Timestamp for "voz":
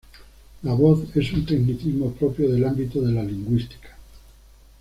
0.73-1.15